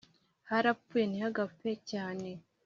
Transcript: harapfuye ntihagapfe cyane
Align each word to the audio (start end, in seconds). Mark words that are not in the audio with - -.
harapfuye 0.49 1.03
ntihagapfe 1.07 1.71
cyane 1.91 2.29